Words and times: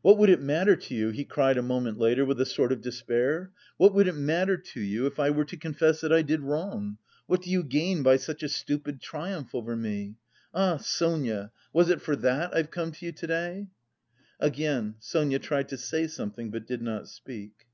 What 0.00 0.16
would 0.16 0.30
it 0.30 0.40
matter 0.40 0.74
to 0.74 0.94
you," 0.94 1.10
he 1.10 1.26
cried 1.26 1.58
a 1.58 1.62
moment 1.62 1.98
later 1.98 2.24
with 2.24 2.40
a 2.40 2.46
sort 2.46 2.72
of 2.72 2.80
despair, 2.80 3.52
"what 3.76 3.92
would 3.92 4.08
it 4.08 4.14
matter 4.14 4.56
to 4.56 4.80
you 4.80 5.04
if 5.04 5.20
I 5.20 5.28
were 5.28 5.44
to 5.44 5.56
confess 5.58 6.00
that 6.00 6.10
I 6.14 6.22
did 6.22 6.40
wrong? 6.40 6.96
What 7.26 7.42
do 7.42 7.50
you 7.50 7.62
gain 7.62 8.02
by 8.02 8.16
such 8.16 8.42
a 8.42 8.48
stupid 8.48 9.02
triumph 9.02 9.54
over 9.54 9.76
me? 9.76 10.14
Ah, 10.54 10.78
Sonia, 10.78 11.52
was 11.74 11.90
it 11.90 12.00
for 12.00 12.16
that 12.16 12.56
I've 12.56 12.70
come 12.70 12.90
to 12.92 13.04
you 13.04 13.12
to 13.12 13.26
day?" 13.26 13.66
Again 14.40 14.94
Sonia 14.98 15.38
tried 15.38 15.68
to 15.68 15.76
say 15.76 16.06
something, 16.06 16.50
but 16.50 16.66
did 16.66 16.80
not 16.80 17.06
speak. 17.06 17.66